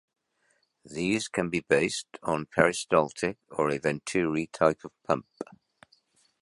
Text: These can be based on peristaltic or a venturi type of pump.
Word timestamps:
These 0.83 1.27
can 1.27 1.51
be 1.51 1.59
based 1.59 2.07
on 2.23 2.47
peristaltic 2.47 3.37
or 3.51 3.69
a 3.69 3.77
venturi 3.77 4.47
type 4.47 4.79
of 4.83 4.91
pump. 5.05 5.27